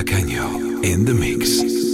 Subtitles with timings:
[0.00, 1.87] In the mix.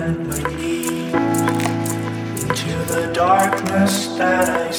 [0.00, 1.12] into
[2.84, 4.69] the darkness that I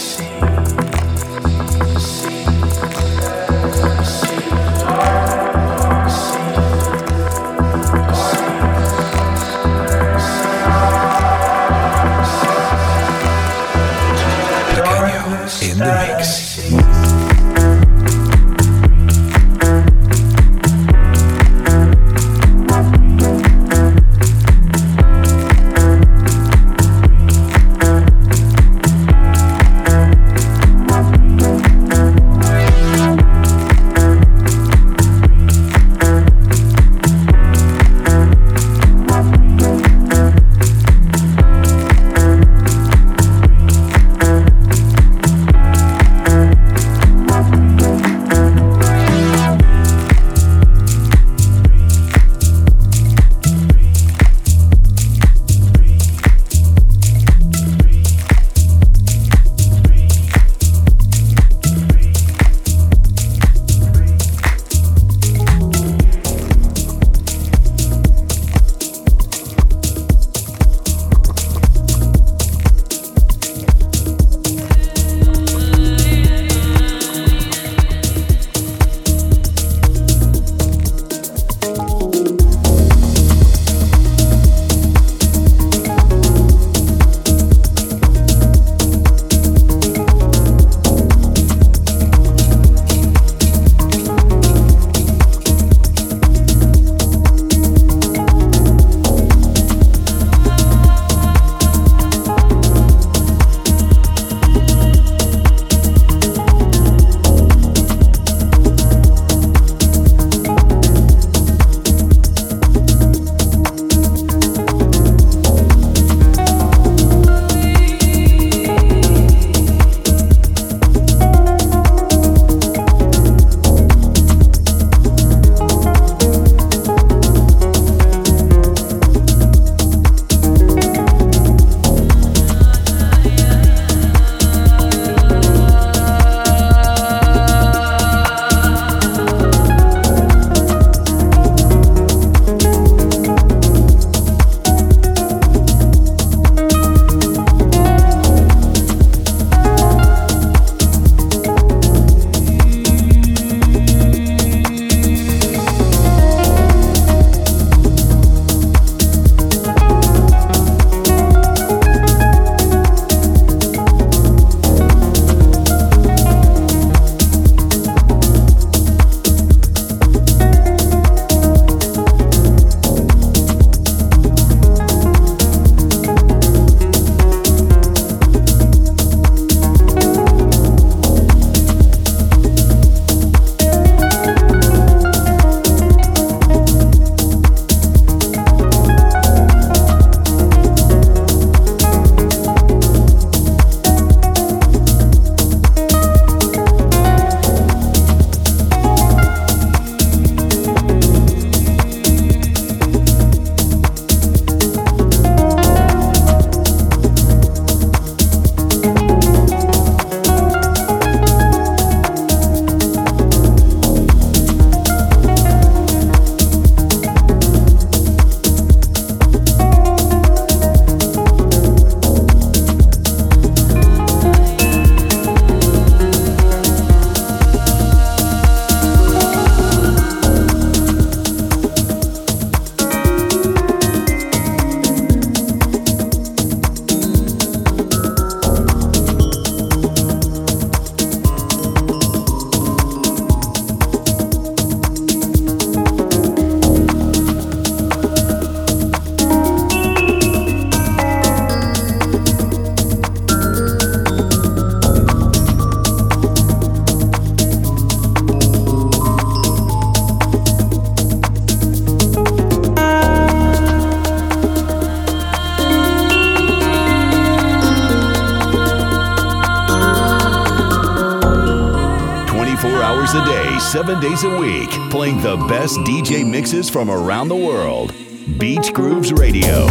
[274.01, 277.93] days a week, playing the best DJ mixes from around the world.
[278.39, 279.67] Beach Grooves Radio.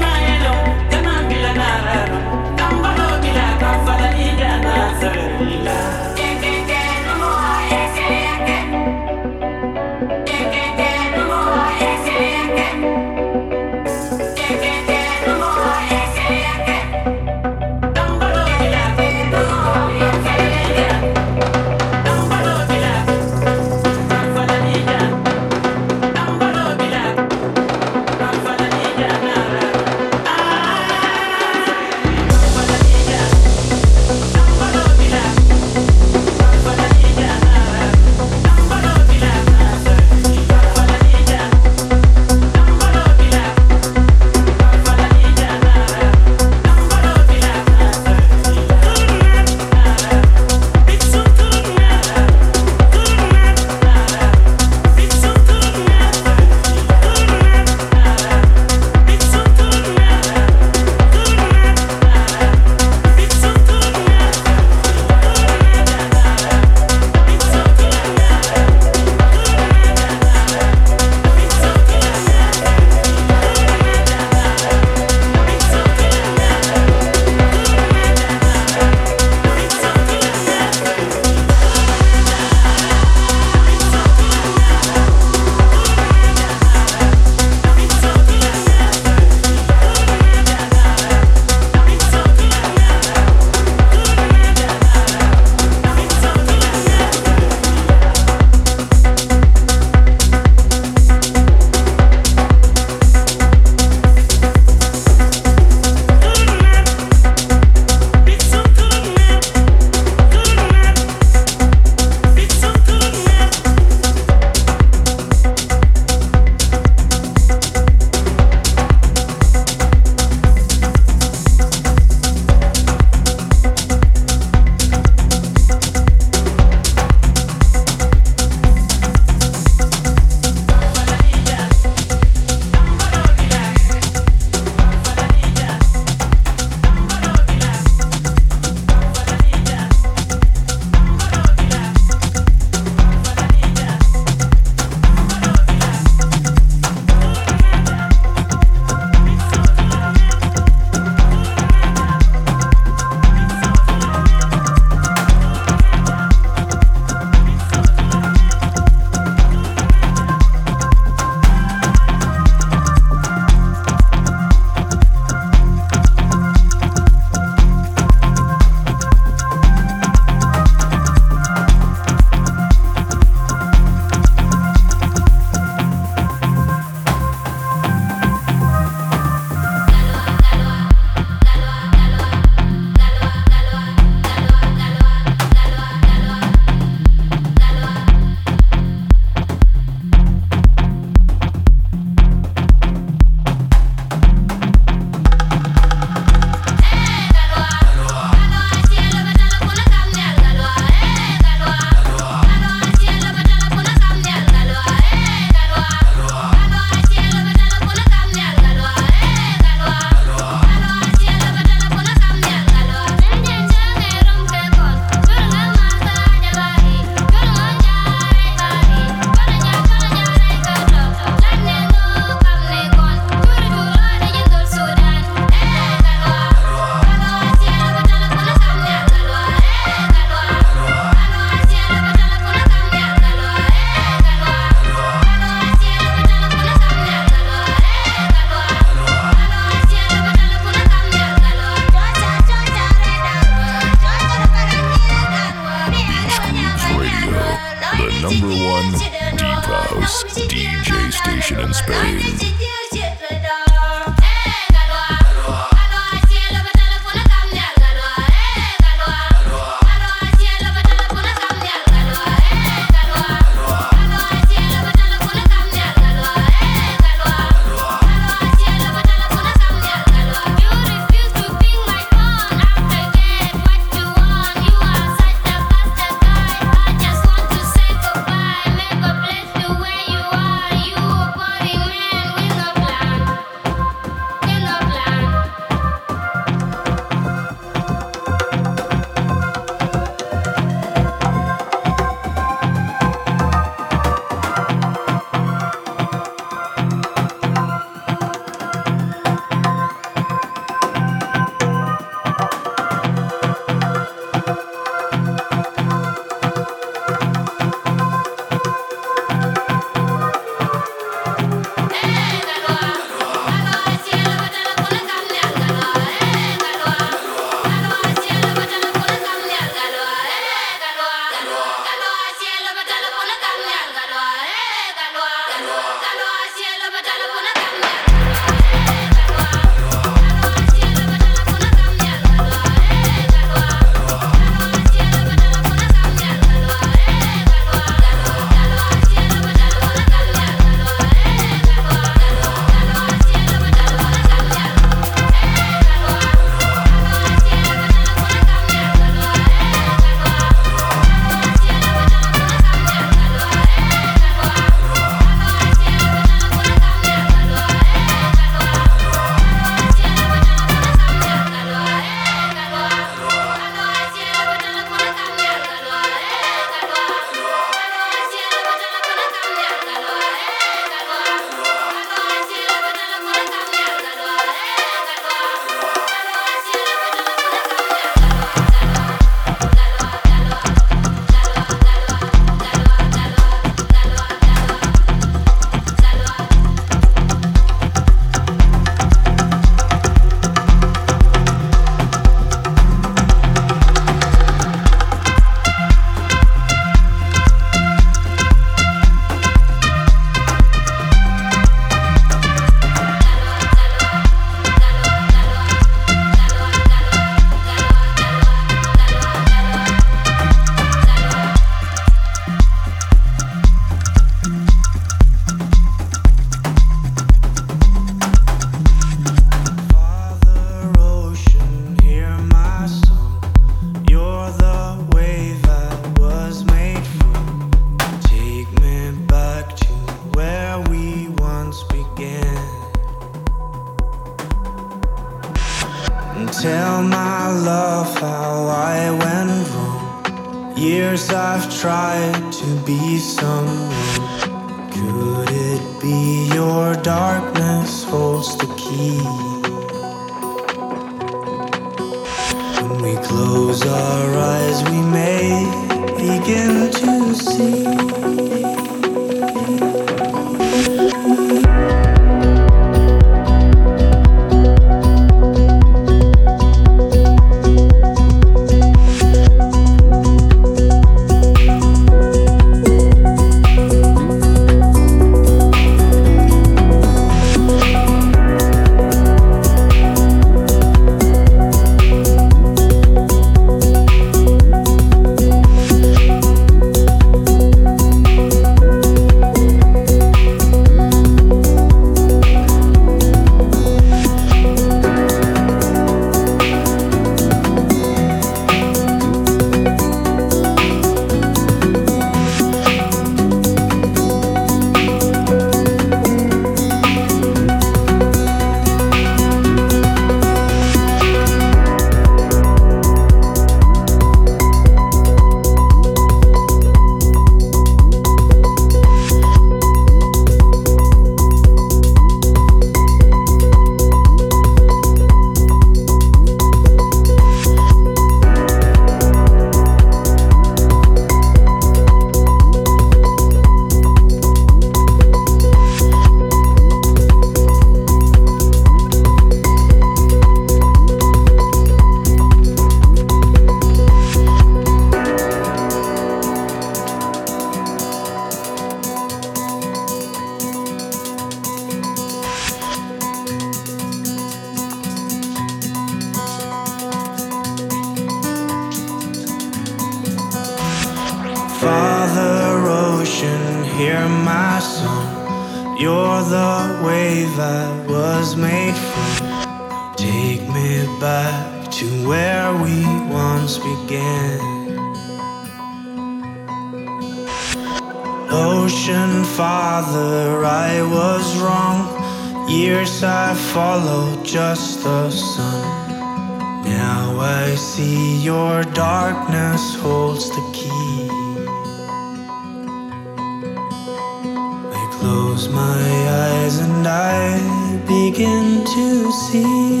[598.58, 600.00] Begin to see.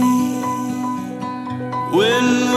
[1.96, 2.47] When